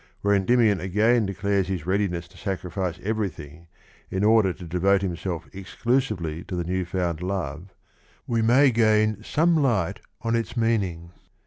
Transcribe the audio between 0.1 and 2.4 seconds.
where Endymion again declares his readiness to